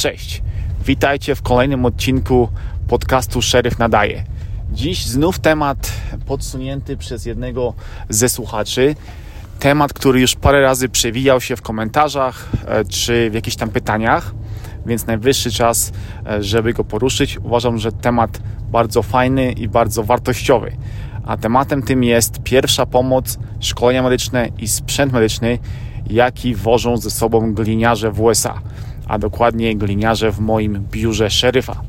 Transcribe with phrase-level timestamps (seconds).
[0.00, 0.42] Cześć,
[0.86, 2.48] witajcie w kolejnym odcinku
[2.88, 4.24] podcastu Szeryf Nadaje.
[4.72, 5.92] Dziś znów temat
[6.26, 7.74] podsunięty przez jednego
[8.08, 8.94] ze słuchaczy.
[9.58, 14.34] Temat, który już parę razy przewijał się w komentarzach e, czy w jakichś tam pytaniach,
[14.86, 15.92] więc najwyższy czas,
[16.26, 17.38] e, żeby go poruszyć.
[17.38, 18.40] Uważam, że temat
[18.70, 20.76] bardzo fajny i bardzo wartościowy.
[21.24, 25.58] A tematem tym jest pierwsza pomoc, szkolenia medyczne i sprzęt medyczny,
[26.10, 28.60] jaki wożą ze sobą gliniarze w USA
[29.10, 31.82] a dokładnie gliniarze w moim biurze szeryfa.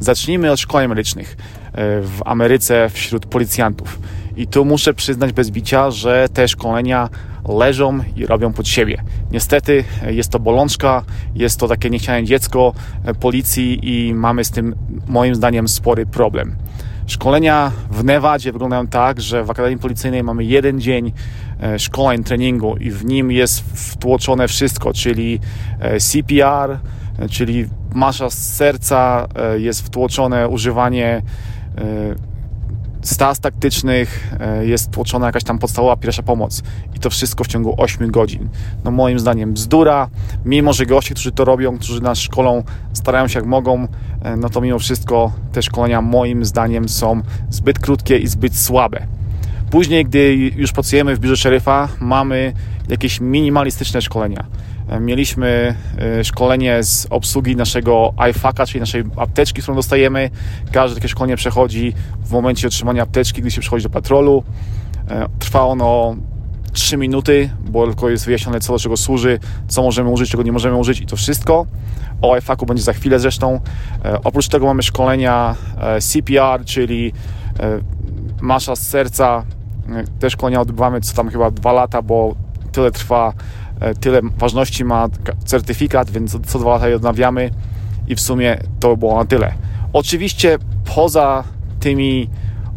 [0.00, 1.36] Zacznijmy od szkoleń medycznych
[1.72, 3.98] e, w Ameryce wśród policjantów.
[4.36, 7.08] I tu muszę przyznać bez bicia, że te szkolenia
[7.48, 9.02] leżą i robią pod siebie.
[9.30, 11.02] Niestety e, jest to bolączka,
[11.34, 12.72] jest to takie niechciane dziecko
[13.04, 14.74] e, policji i mamy z tym
[15.08, 16.56] moim zdaniem spory problem.
[17.06, 21.12] Szkolenia w Nevadzie wyglądają tak, że w Akademii Policyjnej mamy jeden dzień
[21.78, 25.40] szkoleń, treningu i w nim jest wtłoczone wszystko, czyli
[25.80, 26.78] e, CPR,
[27.18, 31.22] e, czyli masza serca, jest wtłoczone używanie
[33.02, 36.62] stas taktycznych, jest tłoczona jakaś tam podstawowa pierwsza pomoc
[36.94, 38.48] i to wszystko w ciągu 8 godzin.
[38.84, 40.08] No moim zdaniem bzdura,
[40.44, 42.62] mimo że goście, którzy to robią, którzy nas szkolą,
[42.92, 43.88] starają się jak mogą,
[44.26, 49.06] E, no to mimo wszystko te szkolenia moim zdaniem są zbyt krótkie i zbyt słabe.
[49.70, 52.52] Później, gdy już pracujemy w biurze szeryfa, mamy
[52.88, 54.44] jakieś minimalistyczne szkolenia.
[54.88, 60.30] E, mieliśmy e, szkolenie z obsługi naszego iFaka, czyli naszej apteczki, którą dostajemy.
[60.72, 61.92] Każde takie szkolenie przechodzi
[62.24, 64.44] w momencie otrzymania apteczki, gdy się przychodzi do patrolu.
[65.38, 66.16] Trwa ono
[66.76, 70.52] 3 minuty, bo tylko jest wyjaśnione, co do czego służy, co możemy użyć, czego nie
[70.52, 71.66] możemy użyć i to wszystko.
[72.22, 73.60] O EFAQ będzie za chwilę zresztą.
[74.04, 77.12] E, oprócz tego mamy szkolenia e, CPR, czyli
[77.60, 77.80] e,
[78.40, 79.44] masza z serca.
[80.18, 82.34] Te szkolenia odbywamy co tam chyba dwa lata, bo
[82.72, 83.32] tyle trwa,
[84.00, 85.08] tyle ważności ma
[85.44, 87.50] certyfikat, więc co dwa lata je odnawiamy
[88.08, 89.52] i w sumie to było na tyle.
[89.92, 90.58] Oczywiście
[90.94, 91.44] poza
[91.80, 92.30] tymi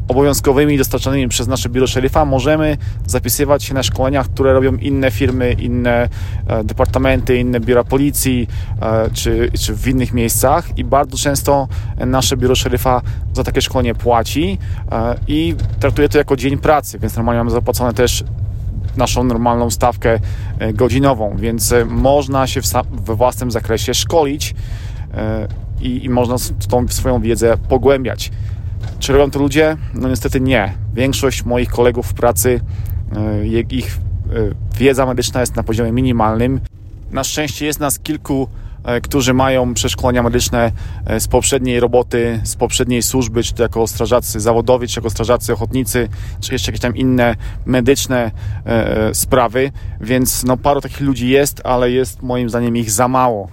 [0.10, 5.54] obowiązkowymi dostarczanymi przez nasze biuro szeryfa możemy zapisywać się na szkoleniach, które robią inne firmy,
[5.54, 6.10] inne
[6.48, 8.48] e, departamenty, inne biura policji
[8.82, 11.68] e, czy, czy w innych miejscach i bardzo często
[12.06, 13.02] nasze biuro szeryfa
[13.34, 14.58] za takie szkolenie płaci
[14.92, 18.24] e, i traktuje to jako dzień pracy, więc normalnie mamy zapłacone też
[18.98, 20.20] naszą normalną stawkę
[20.74, 22.62] godzinową, więc można się
[22.92, 24.56] we własnym zakresie szkolić
[25.82, 26.36] i, i można
[26.70, 28.32] tą swoją wiedzę pogłębiać.
[29.00, 29.78] Czy robią to ludzie?
[29.94, 30.74] No niestety nie.
[30.94, 32.62] Większość moich kolegów w pracy,
[33.16, 36.62] e, ich e, wiedza medyczna jest na poziomie minimalnym.
[37.12, 38.48] Na szczęście jest nas kilku,
[38.84, 40.72] e, którzy mają przeszkolenia medyczne
[41.20, 46.10] z poprzedniej roboty, z poprzedniej służby, czy to jako strażacy zawodowi, czy jako strażacy ochotnicy,
[46.40, 47.36] czy jeszcze jakieś tam inne
[47.66, 48.32] medyczne
[49.14, 49.72] sprawy,
[50.02, 53.50] więc no paru takich ludzi jest, ale jest moim zdaniem ich za mało.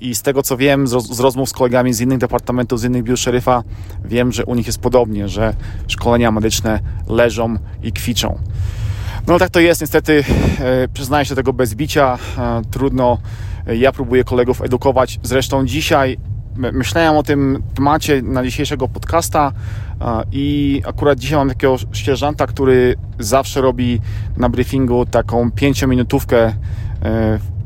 [0.00, 3.18] I z tego co wiem, z, rozmów z kolegami z innych departamentów, z innych biur
[3.18, 3.62] szeryfa,
[4.04, 5.54] wiem, że u nich jest podobnie, że
[5.88, 8.38] szkolenia medyczne leżą i kwiczą.
[9.26, 10.24] No tak to jest, niestety
[10.60, 13.18] e, przyznaję się tego bez bicia, e, trudno.
[13.66, 15.18] Ja próbuję kolegów edukować.
[15.22, 16.18] Zresztą dzisiaj
[16.56, 19.52] myślałem o tym temacie na dzisiejszego podcasta
[20.00, 24.00] e, i akurat dzisiaj mam takiego sierżanta, który zawsze robi
[24.36, 26.52] na briefingu taką pięciominutówkę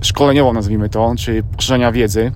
[0.01, 2.33] szkoleniową, nazwijmy to, czyli poszerzenia wiedzy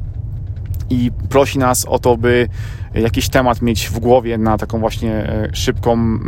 [0.91, 2.49] i prosi nas o to, by
[2.95, 6.19] jakiś temat mieć w głowie na taką właśnie e, szybką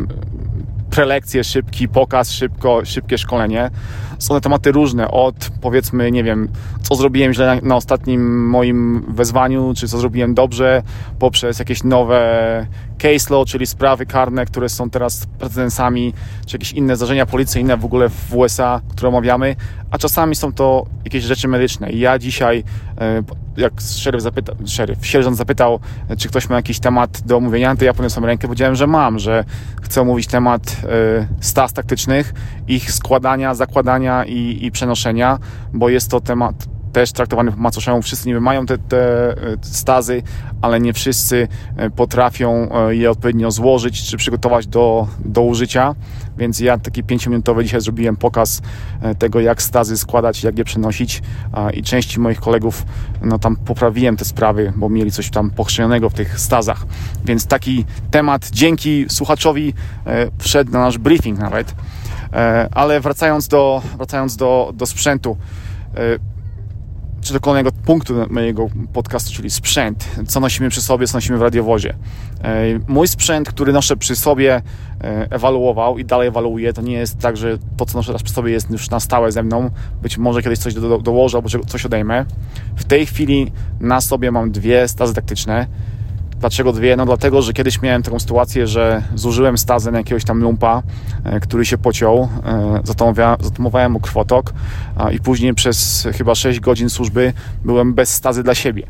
[0.90, 3.70] prelekcję, szybki pokaz, szybko, szybkie szkolenie.
[4.18, 6.48] Są te tematy różne, od powiedzmy, nie wiem,
[6.82, 10.82] co zrobiłem źle na, na ostatnim moim wezwaniu, czy co zrobiłem dobrze,
[11.18, 12.66] poprzez jakieś nowe
[12.98, 16.12] case law, czyli sprawy karne, które są teraz precedensami,
[16.46, 19.56] czy jakieś inne zdarzenia policyjne w ogóle w USA, które omawiamy,
[19.90, 21.90] a czasami są to jakieś rzeczy medyczne.
[21.90, 22.64] I ja dzisiaj,
[23.00, 23.22] e,
[23.56, 25.80] jak szeryf zapytał, szeryf, sierżant zapytał,
[26.18, 29.44] czy ktoś ma jakiś temat do omówienia, to ja podniosłem rękę, powiedziałem, że mam, że
[29.82, 32.34] chcę omówić temat e, stas taktycznych,
[32.68, 35.38] ich składania, zakładania i, i przenoszenia,
[35.72, 38.02] bo jest to temat też traktowany po macoszemu.
[38.02, 40.22] Wszyscy niby mają te, te stazy,
[40.62, 45.94] ale nie wszyscy e, potrafią e, je odpowiednio złożyć czy przygotować do, do użycia.
[46.38, 48.62] Więc ja taki 5-minutowy dzisiaj zrobiłem pokaz
[49.02, 51.22] e, tego, jak stazy składać, jak je przenosić
[51.74, 52.86] i części moich kolegów
[53.22, 56.86] no tam poprawiłem te sprawy, bo mieli coś tam pochrzczonego w tych stazach.
[57.24, 59.74] Więc taki temat dzięki słuchaczowi
[60.38, 61.74] wszedł na nasz briefing nawet.
[62.70, 65.36] Ale wracając do, wracając do, do sprzętu
[67.26, 70.08] czy do kolejnego punktu mojego podcastu, czyli sprzęt.
[70.26, 71.94] Co nosimy przy sobie, co nosimy w radiowozie.
[72.88, 74.62] Mój sprzęt, który noszę przy sobie,
[75.30, 76.72] ewaluował i dalej ewaluuję.
[76.72, 79.32] To nie jest tak, że to, co noszę teraz przy sobie jest już na stałe
[79.32, 79.70] ze mną.
[80.02, 82.24] Być może kiedyś coś do, do, dołożę albo coś odejmę.
[82.76, 85.66] W tej chwili na sobie mam dwie stazy taktyczne
[86.40, 86.96] Dlaczego dwie?
[86.96, 90.82] No dlatego, że kiedyś miałem taką sytuację, że zużyłem stazę na jakiegoś tam lumpa,
[91.24, 92.80] e, który się pociął, e,
[93.40, 94.52] zatomowałem mu krwotok
[95.12, 97.32] i później przez chyba 6 godzin służby
[97.64, 98.86] byłem bez stazy dla siebie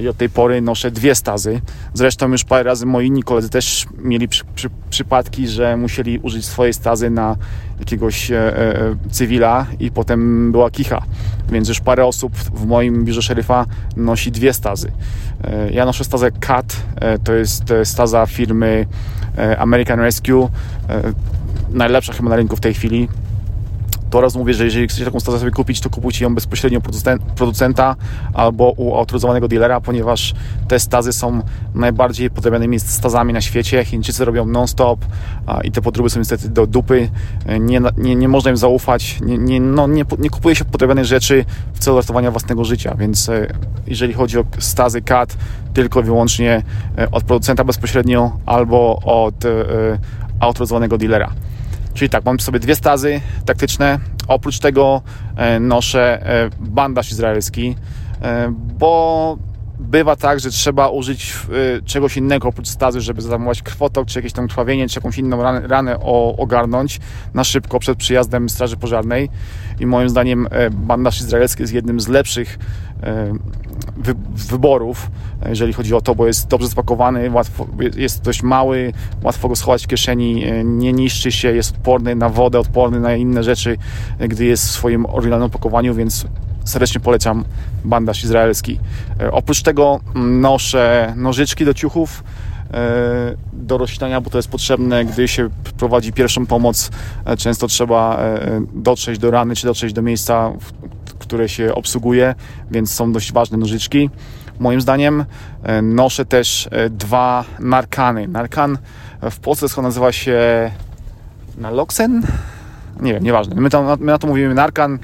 [0.00, 1.60] i od tej pory noszę dwie stazy.
[1.94, 6.44] Zresztą już parę razy moi inni koledzy też mieli przy, przy, przypadki, że musieli użyć
[6.44, 7.36] swojej stazy na
[7.78, 11.02] jakiegoś e, e, cywila i potem była kicha.
[11.48, 13.66] Więc już parę osób w moim biurze szeryfa
[13.96, 14.92] nosi dwie stazy.
[15.44, 18.86] E, ja noszę stazę CAT, e, to jest e, staza firmy
[19.38, 20.48] e, American Rescue,
[21.70, 23.08] najlepsza chyba na rynku w tej chwili
[24.10, 26.80] to raz mówię, że jeżeli chcecie taką stację sobie kupić, to kupujcie ją bezpośrednio
[27.36, 27.96] producenta
[28.34, 30.34] albo u autoryzowanego dealera, ponieważ
[30.68, 31.42] te stazy są
[31.74, 33.84] najbardziej podrabianymi stazami na świecie.
[33.84, 35.04] Chińczycy robią non-stop
[35.64, 37.08] i te podróby są niestety do dupy.
[37.60, 39.20] Nie, nie, nie można im zaufać.
[39.20, 41.44] Nie, nie, no, nie, nie kupuje się podrabianych rzeczy
[41.74, 43.46] w celu ratowania własnego życia, więc e,
[43.86, 45.36] jeżeli chodzi o stazy CAT,
[45.74, 46.62] tylko i wyłącznie
[46.98, 49.48] e, od producenta bezpośrednio albo od e,
[50.40, 51.32] autoryzowanego dealera.
[51.96, 53.98] Czyli tak, mam sobie dwie stazy taktyczne.
[54.28, 55.02] Oprócz tego
[55.36, 57.76] e, noszę e, bandaż izraelski,
[58.22, 59.38] e, bo
[59.78, 61.34] bywa tak, że trzeba użyć
[61.84, 65.68] czegoś innego oprócz stazy, żeby zatamować krwotok, czy jakieś tam krwawienie, czy jakąś inną ranę,
[65.68, 66.00] ranę
[66.38, 67.00] ogarnąć
[67.34, 69.28] na szybko przed przyjazdem Straży Pożarnej.
[69.80, 72.58] I moim zdaniem bandaż izraelski jest jednym z lepszych
[74.48, 75.10] wyborów,
[75.48, 77.66] jeżeli chodzi o to, bo jest dobrze spakowany, łatwo,
[77.96, 82.60] jest dość mały, łatwo go schować w kieszeni, nie niszczy się, jest odporny na wodę,
[82.60, 83.76] odporny na inne rzeczy,
[84.20, 86.26] gdy jest w swoim oryginalnym opakowaniu, więc
[86.66, 87.44] serdecznie polecam
[87.84, 88.78] bandaż izraelski.
[89.20, 92.24] E, oprócz tego noszę nożyczki do ciuchów,
[92.74, 95.48] e, do rozcinania, bo to jest potrzebne, gdy się
[95.78, 96.90] prowadzi pierwszą pomoc.
[97.24, 98.20] E, często trzeba
[98.74, 100.52] dotrzeć do rany, czy dotrzeć do miejsca,
[101.26, 102.34] które się obsługuje,
[102.70, 104.10] więc są dość ważne nożyczki.
[104.58, 105.24] Moim zdaniem
[105.62, 108.28] e, noszę też e, dwa narkany.
[108.28, 108.78] Narkan
[109.30, 110.70] w Polsce nazywa się
[111.58, 112.22] naloxen?
[113.00, 113.60] Nie wiem, nieważne.
[113.60, 114.98] My, to, my na to mówimy narkan.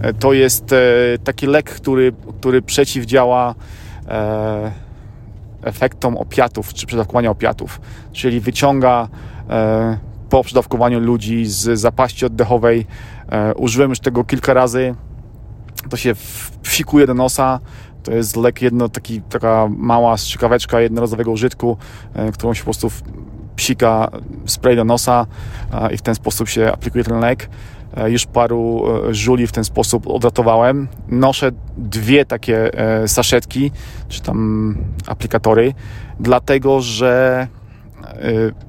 [0.00, 0.74] E, to jest
[1.24, 3.54] taki lek, który, który przeciwdziała
[5.62, 7.80] efektom opiatów czy przedawkowania opiatów,
[8.12, 9.08] czyli wyciąga
[10.30, 12.86] po przedawkowaniu ludzi z zapaści oddechowej.
[13.56, 14.94] Użyłem już tego kilka razy
[15.90, 16.14] to się
[16.62, 17.60] wsikuje do nosa.
[18.02, 21.76] To jest lek jedno, taki, taka mała strzykaweczka jednorazowego użytku,
[22.14, 22.90] e, którą się po prostu
[23.56, 24.10] psika
[24.46, 25.26] spray do nosa
[25.92, 27.48] i w ten sposób się aplikuje ten lek.
[27.96, 30.88] E, już paru e, żuli w ten sposób odratowałem.
[31.08, 32.70] Noszę dwie takie
[33.06, 33.70] saszetki,
[34.08, 34.76] czy tam
[35.06, 35.74] aplikatory,
[36.20, 37.46] dlatego że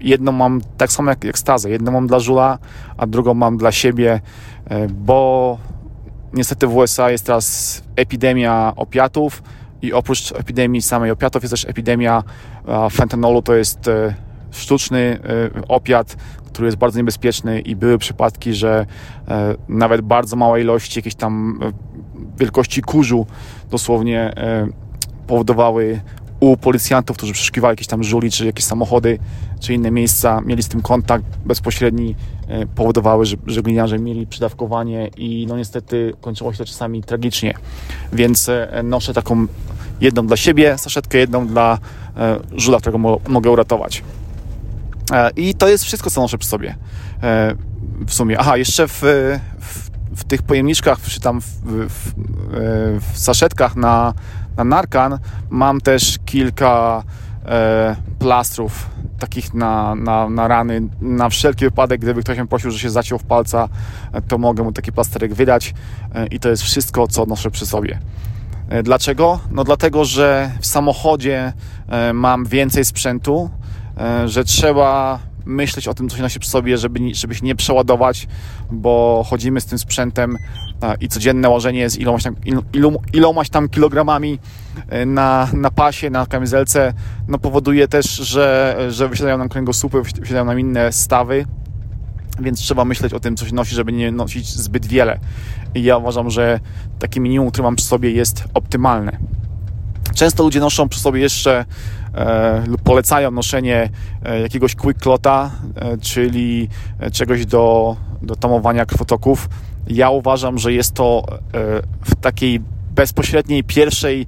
[0.01, 1.69] jedną mam tak samo jak, jak stazę.
[1.69, 2.57] Jedną mam dla żula,
[2.97, 4.21] a drugą mam dla siebie,
[4.89, 5.57] bo
[6.35, 9.43] Niestety w USA jest teraz epidemia opiatów
[9.81, 12.23] i oprócz epidemii samej opiatów jest też epidemia
[12.91, 14.15] fentanolu, to jest e,
[14.51, 15.19] sztuczny
[15.55, 16.15] e, opiat,
[16.45, 18.85] który jest bardzo niebezpieczny i były przypadki, że
[19.27, 21.59] e, nawet bardzo małe ilości jakiejś tam
[22.37, 23.27] wielkości kurzu
[23.69, 24.33] dosłownie
[25.27, 26.01] powodowały
[26.39, 29.19] u policjantów, którzy przeszukiwali jakieś tam żuli, czy jakieś samochody,
[29.59, 32.15] czy inne miejsca, mieli z tym kontakt bezpośredni, e,
[32.75, 37.53] powodowały, że, że gliniarze mieli przydawkowanie i no niestety kończyło się to czasami tragicznie.
[38.13, 39.47] Więc e, noszę taką
[40.01, 41.77] jedną dla siebie saszetkę, jedną dla
[42.17, 44.03] e, żula, którego mo mogę uratować.
[45.35, 46.75] I to jest wszystko, co noszę przy sobie.
[48.07, 48.39] W sumie.
[48.39, 49.01] Aha, jeszcze w,
[49.59, 51.45] w, w tych pojemniczkach, czy tam w,
[51.89, 52.13] w,
[53.13, 54.13] w saszetkach na
[54.57, 55.19] na Narkan
[55.49, 57.03] mam też kilka
[57.45, 62.79] e, plastrów takich na, na, na rany, na wszelki wypadek, gdyby ktoś mnie prosił, że
[62.79, 63.69] się zaciął w palca,
[64.11, 65.73] e, to mogę mu taki plasterek wydać
[66.15, 67.99] e, i to jest wszystko, co noszę przy sobie.
[68.69, 69.39] E, dlaczego?
[69.51, 71.53] No dlatego, że w samochodzie
[72.13, 73.49] mam więcej sprzętu,
[74.25, 78.27] że trzeba myśleć o tym, co się nosi przy sobie, żeby, żeby się nie przeładować,
[78.71, 80.37] bo chodzimy z tym sprzętem
[81.01, 82.35] i codzienne łożenie z ilomaś tam,
[82.73, 84.39] ilom, ilomaś tam kilogramami
[85.05, 86.93] na, na pasie, na kamizelce,
[87.27, 91.45] no powoduje też, że, że wysiadają nam kręgosłupy, wysiadają nam inne stawy,
[92.39, 95.19] więc trzeba myśleć o tym, co się nosi, żeby nie nosić zbyt wiele.
[95.75, 96.59] I ja uważam, że
[96.99, 99.17] takie minimum, które mam przy sobie jest optymalne.
[100.15, 101.65] Często ludzie noszą przy sobie jeszcze
[102.13, 103.89] e, lub polecają noszenie
[104.23, 106.69] e, jakiegoś quick clota, e, czyli
[107.13, 109.49] czegoś do, do tamowania krwotoków.
[109.87, 111.25] Ja uważam, że jest to
[112.05, 112.61] w takiej
[112.95, 114.27] bezpośredniej pierwszej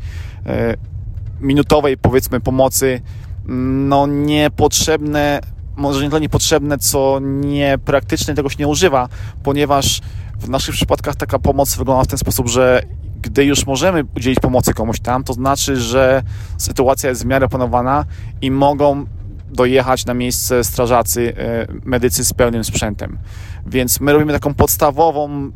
[1.41, 3.01] minutowej powiedzmy pomocy
[3.47, 5.41] no niepotrzebne
[5.77, 9.09] może nie tyle niepotrzebne, co niepraktyczne, tego się nie używa,
[9.43, 10.01] ponieważ
[10.39, 12.81] w naszych przypadkach taka pomoc wygląda w ten sposób, że
[13.21, 16.23] gdy już możemy udzielić pomocy komuś tam, to znaczy, że
[16.57, 18.05] sytuacja jest w miarę opanowana
[18.41, 19.05] i mogą
[19.49, 23.17] dojechać na miejsce strażacy, e, medycy z pełnym sprzętem.
[23.65, 25.51] Więc my robimy taką podstawową,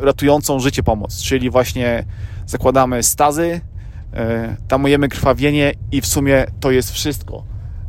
[0.00, 2.04] ratującą życie pomoc, czyli właśnie
[2.46, 3.75] zakładamy stazy, e,
[4.68, 7.42] tamujemy krwawienie i w sumie to jest wszystko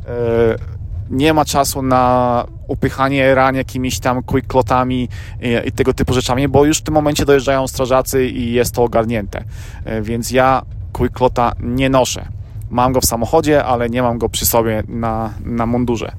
[0.06, 0.78] e,
[1.10, 5.08] nie ma czasu na upychanie ran jakimiś tam quick klotami
[5.42, 8.82] i, i, tego typu rzeczami, bo już w tym momencie dojeżdżają strażacy i jest to
[8.82, 9.44] ogarnięte.
[9.84, 12.28] E, więc ja quick klota nie noszę.
[12.70, 16.12] Mam go w samochodzie, ale nie mam go przy sobie na, na mundurze.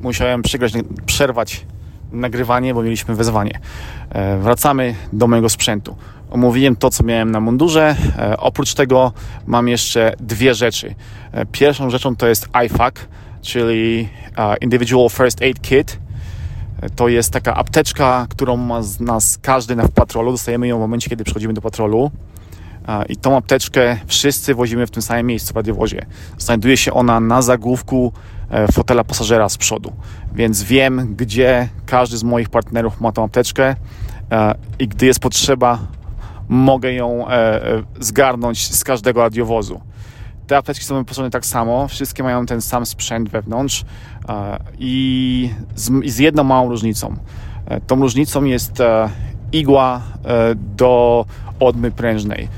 [0.00, 0.72] Musiałem przegrać,
[1.06, 1.66] przerwać
[2.12, 3.60] nagrywanie, bo mieliśmy wezwanie.
[4.10, 5.96] E, wracamy do mojego sprzętu.
[6.34, 7.96] Omówiłem to, co miałem na mundurze.
[8.18, 9.12] E, oprócz tego
[9.46, 10.94] mam jeszcze dwie rzeczy.
[11.52, 12.94] Pierwszą rzeczą to jest IFAC
[13.44, 14.08] czyli
[14.60, 15.98] Individual First Aid Kit.
[16.96, 20.32] To jest taka apteczka, którą ma z nas każdy na patrolu.
[20.32, 22.10] Dostajemy ją w momencie, kiedy przychodzimy do patrolu.
[23.08, 26.06] I tą apteczkę wszyscy wozimy w tym samym miejscu w radiowozie.
[26.38, 28.12] Znajduje się ona na zagłówku
[28.50, 29.92] e, fotela pasażera z przodu.
[30.34, 33.76] Więc wiem, gdzie każdy z moich partnerów ma tą apteczkę
[34.30, 35.78] e, i gdy jest potrzeba,
[36.48, 37.60] mogę ją e,
[38.00, 39.80] zgarnąć z każdego radiowozu.
[40.46, 43.84] Te apteczki są wyposażone tak samo, wszystkie mają ten sam sprzęt wewnątrz
[44.28, 47.16] e, i z, z jedną małą różnicą.
[47.66, 49.08] E, tą różnicą jest e,
[49.52, 50.02] igła
[50.76, 51.26] do
[51.60, 52.48] odmy prężnej.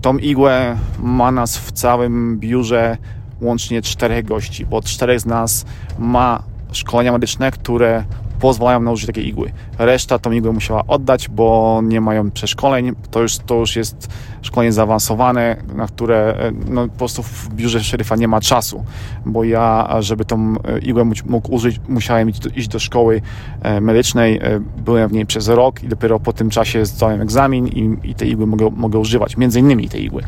[0.00, 2.96] Tą igłę ma nas w całym biurze
[3.40, 5.66] łącznie czterech gości, bo czterech z nas
[5.98, 6.42] ma
[6.72, 8.04] szkolenia medyczne, które
[8.40, 9.52] pozwalają na użycie takiej igły.
[9.78, 12.92] Reszta tą igłę musiała oddać, bo nie mają przeszkoleń.
[13.10, 14.08] To już, to już jest
[14.42, 18.84] szkolenie zaawansowane, na które e, no, po prostu w biurze szeryfa nie ma czasu,
[19.26, 23.22] bo ja, żeby tą e, igłę mógł użyć, musiałem iść do, szkoły
[23.62, 24.40] e, medycznej.
[24.76, 28.30] Byłem w niej przez rok i dopiero po tym czasie zdałem egzamin i, i tej
[28.30, 30.22] igły mogę, mogę używać, między innymi tej igły.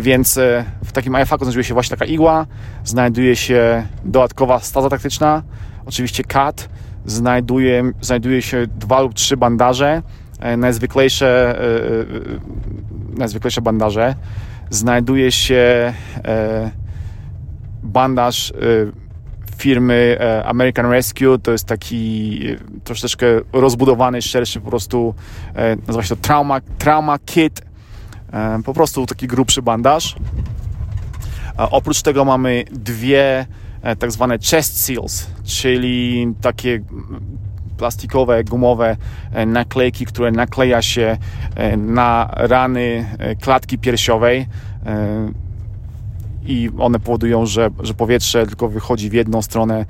[0.00, 0.38] Więc
[0.84, 2.46] w takim IFAK znajduje się właśnie taka igła,
[2.84, 5.42] znajduje się dodatkowa staza taktyczna,
[5.86, 6.68] oczywiście CAT,
[7.08, 10.02] znajduje, znajduje się dwa lub trzy bandaże,
[10.40, 14.14] e, najzwyklejsze, e, e, najzwyklejsze bandaże.
[14.70, 15.92] Znajduje się
[17.82, 18.52] bandaż
[19.56, 21.38] firmy American Rescue.
[21.42, 22.40] To jest taki
[22.84, 25.14] troszeczkę rozbudowany, szerszy po prostu,
[25.86, 27.62] nazywa się to Trauma, trauma Kit.
[28.64, 30.16] Po prostu taki grubszy bandaż.
[31.56, 33.46] Oprócz tego mamy dwie
[33.98, 36.80] tak zwane chest seals, czyli takie
[37.76, 38.96] plastikowe, gumowe
[39.32, 41.18] e, naklejki, które nakleja się
[41.54, 43.06] e, na rany
[43.40, 44.46] klatki piersiowej
[46.48, 49.86] i one powodują, że, że powietrze tylko wychodzi w jedną stronę.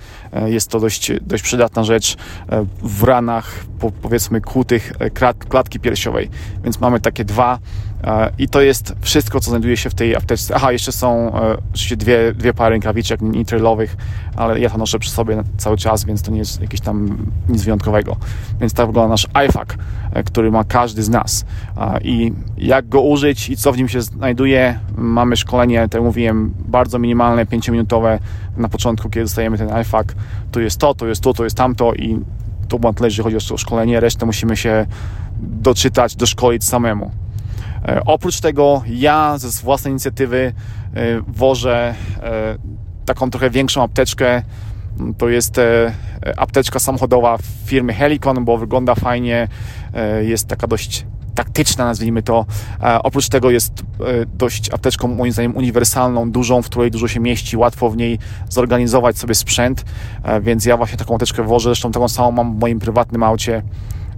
[0.47, 2.17] Jest to dość, dość przydatna rzecz
[2.83, 3.65] w ranach,
[4.03, 4.93] powiedzmy, kłutych
[5.49, 6.31] klatki piersiowej.
[6.65, 7.59] Więc mamy takie dwa
[8.38, 10.55] i to jest wszystko, co znajduje się w tej apteczce.
[10.55, 13.97] Aha, jeszcze są e, oczywiście dwie, dwie pary rękawiczek nitrilowych,
[14.37, 17.62] ale ja to noszę przy sobie cały czas, więc to nie jest jakieś tam nic
[17.62, 18.17] wyjątkowego.
[18.61, 19.77] Więc tak wygląda nasz iFac, e,
[20.25, 21.45] który ma każdy z nas.
[22.03, 26.99] I jak go użyć i co w nim się znajduje, mamy szkolenie, tak mówiłem, bardzo
[26.99, 28.19] minimalne, 5-minutowe
[28.57, 30.07] na początku, kiedy dostajemy ten iFac.
[30.53, 32.21] Tu jest to, tu jest to, tu jest tamto i
[32.69, 34.87] to ma tyle, jeżeli chodzi o szkolenie, resztę musimy się
[35.41, 37.11] doczytać, doszkolić samemu.
[37.89, 40.53] E, oprócz tego ja ze własnej inicjatywy
[40.95, 42.59] e, wożę e,
[43.05, 44.43] taką trochę większą apteczkę.
[45.19, 45.61] To jest
[46.37, 49.49] apteczka samochodowa firmy Helicon, bo wygląda fajnie,
[50.21, 52.47] jest taka dość taktyczna, nazwijmy to.
[53.02, 53.73] Oprócz tego jest
[54.35, 59.19] dość apteczką, moim zdaniem, uniwersalną, dużą, w której dużo się mieści, łatwo w niej zorganizować
[59.19, 59.85] sobie sprzęt,
[60.40, 63.62] więc ja właśnie taką apteczkę wożę, zresztą taką samą mam w moim prywatnym aucie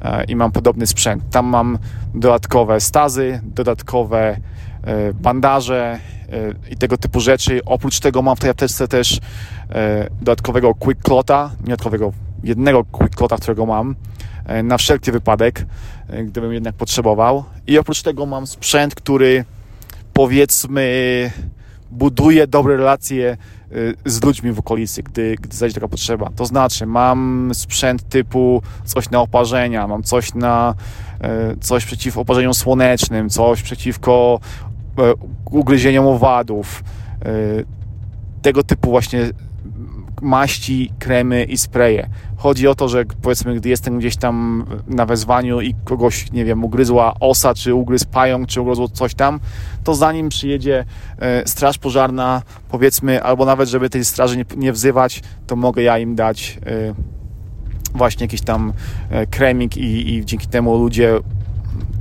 [0.03, 1.23] E, i mam podobny sprzęt.
[1.31, 1.79] Tam mam
[2.15, 4.37] dodatkowe stazy, dodatkowe
[4.85, 6.20] e, bandaże e,
[6.71, 7.61] i tego typu rzeczy.
[7.67, 9.21] Oprócz tego mam w tej apteczce też
[10.21, 12.13] dodatkowego quick clota, dodatkowego,
[12.45, 13.97] jednego quick clota, którego mam
[14.63, 15.67] na wszelki wypadek,
[16.25, 17.45] gdybym jednak potrzebował.
[17.67, 19.45] I oprócz tego mam sprzęt, który
[20.13, 21.31] powiedzmy
[21.91, 23.37] buduje dobre relacje
[24.05, 26.31] z ludźmi w okolicy, gdy, gdy zajdzie taka potrzeba.
[26.37, 30.75] To znaczy, mam sprzęt typu coś na oparzenia, mam coś na
[31.61, 34.41] coś przeciw oparzeniom słonecznym, coś przeciwko
[35.51, 36.85] ugryzieniom owadów.
[38.43, 39.31] Tego typu właśnie
[40.23, 42.09] maści, kremy i spreje.
[42.37, 46.65] Chodzi o to, że powiedzmy, gdy jestem gdzieś tam na wezwaniu i kogoś, nie wiem,
[46.65, 49.41] ugryzła osa, czy ugryzł pająk, czy ugryzło coś tam,
[49.85, 50.85] to zanim przyjedzie
[51.19, 55.99] e, straż pożarna, powiedzmy, albo nawet, żeby tej straży nie, nie wzywać, to mogę ja
[55.99, 56.95] im dać e,
[57.95, 58.73] właśnie jakiś tam
[59.11, 61.19] e, kremik i, i dzięki temu ludzie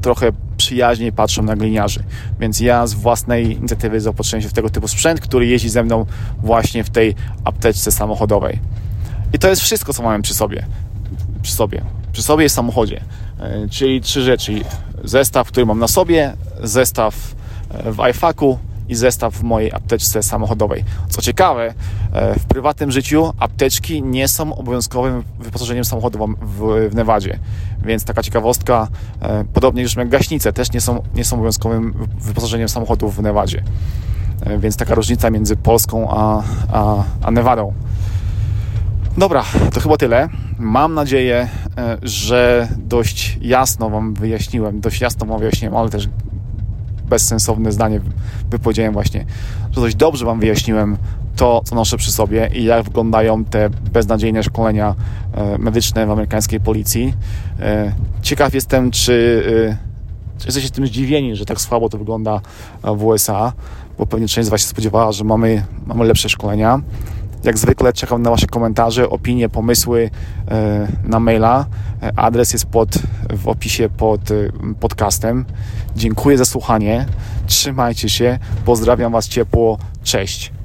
[0.02, 2.04] trochę przyjaźniej patrzą na gliniarzy.
[2.40, 6.06] Więc ja z własnej inicjatywy zaopatrzyłem się w tego typu sprzęt, który jeździ ze mną
[6.38, 8.60] właśnie w tej apteczce samochodowej.
[9.34, 10.66] I to jest wszystko, co mamy przy sobie.
[11.42, 11.82] Przy sobie.
[12.12, 13.02] Przy sobie w samochodzie.
[13.40, 14.62] E, czyli trzy rzeczy.
[15.04, 17.36] Zestaw, który mam na sobie, zestaw
[17.70, 20.84] e, w iFaku i zestaw w mojej apteczce samochodowej.
[21.10, 21.74] Co ciekawe,
[22.14, 27.40] e, w prywatnym życiu apteczki nie są obowiązkowym wyposażeniem samochodowym w, w Nevadzie.
[27.84, 28.88] Więc taka ciekawostka,
[29.54, 33.64] podobnie zresztą jak gaśnice, też nie są, nie są obowiązkowym wyposażeniem samochodów w Nevadzie.
[34.60, 36.44] Więc taka różnica między Polską a,
[36.74, 37.74] a, a Nevadą.
[39.18, 39.44] Dobra,
[39.74, 40.30] to chyba tyle.
[40.60, 46.10] Mam nadzieję, e, że dość jasno Wam wyjaśniłem, dość jasno Wam wyjaśniłem, ale też
[47.10, 48.02] bezsensowne zdanie
[48.50, 49.26] wypowiedziałem właśnie,
[49.72, 50.98] że dość dobrze Wam wyjaśniłem
[51.36, 54.96] to, co noszę przy sobie i jak wyglądają te beznadziejne szkolenia
[55.34, 57.14] e, medyczne w amerykańskiej policji.
[57.60, 59.44] E, ciekaw jestem, czy,
[60.38, 62.42] czy jesteście tym zdziwieni, że tak słabo to wygląda
[62.84, 63.54] w USA,
[63.98, 66.82] bo pewnie część z Was się spodziewała, że mamy, mamy lepsze szkolenia.
[67.44, 70.10] Jak zwykle czekam na Wasze komentarze, opinie, pomysły
[70.48, 71.66] e, na maila.
[72.04, 72.90] E, adres jest pod,
[73.30, 74.36] w opisie pod e,
[74.80, 75.46] podcastem.
[75.96, 77.06] Dziękuję za słuchanie.
[77.48, 78.40] Trzymajcie się.
[78.66, 79.78] Pozdrawiam Was ciepło.
[80.04, 80.59] Cześć.